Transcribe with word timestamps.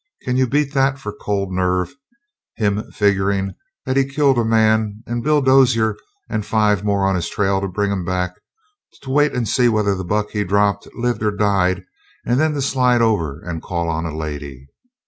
Can 0.23 0.35
you 0.35 0.47
beat 0.47 0.73
that 0.73 0.97
for 0.97 1.13
cold 1.13 1.51
nerve, 1.51 1.93
him 2.55 2.89
figuring 2.91 3.53
that 3.85 3.97
he'd 3.97 4.15
killed 4.15 4.39
a 4.39 4.43
man, 4.43 5.03
and 5.05 5.23
Bill 5.23 5.43
Dozier 5.43 5.95
and 6.27 6.43
five 6.43 6.83
more 6.83 7.05
on 7.07 7.13
his 7.13 7.29
trail 7.29 7.61
to 7.61 7.67
bring 7.67 7.91
him 7.91 8.03
back 8.03 8.33
to 9.03 9.11
wait 9.11 9.33
and 9.35 9.47
see 9.47 9.69
whether 9.69 9.93
the 9.93 10.03
buck 10.03 10.31
he 10.31 10.43
dropped 10.43 10.87
lived 10.95 11.21
or 11.21 11.29
died 11.29 11.83
and 12.25 12.39
then 12.39 12.55
to 12.55 12.63
slide 12.63 13.03
over 13.03 13.41
and 13.43 13.61
call 13.61 13.89
on 13.89 14.07
a 14.07 14.17
lady? 14.17 14.65